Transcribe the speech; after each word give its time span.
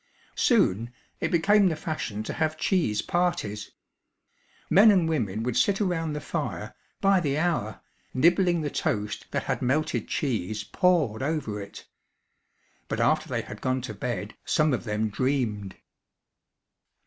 Soon, 0.39 0.91
it 1.19 1.29
became 1.29 1.67
the 1.69 1.75
fashion 1.75 2.23
to 2.23 2.33
have 2.33 2.57
cheese 2.57 3.03
parties. 3.03 3.69
Men 4.67 4.89
and 4.89 5.07
women 5.07 5.43
would 5.43 5.55
sit 5.55 5.79
around 5.79 6.13
the 6.13 6.19
fire, 6.19 6.73
by 7.01 7.19
the 7.19 7.37
hour, 7.37 7.81
nibbling 8.11 8.61
the 8.61 8.71
toast 8.71 9.27
that 9.29 9.43
had 9.43 9.61
melted 9.61 10.07
cheese 10.07 10.63
poured 10.63 11.21
over 11.21 11.61
it. 11.61 11.85
But 12.87 12.99
after 12.99 13.29
they 13.29 13.43
had 13.43 13.61
gone 13.61 13.81
to 13.81 13.93
bed, 13.93 14.33
some 14.43 14.73
of 14.73 14.85
them 14.85 15.09
dreamed. 15.09 15.75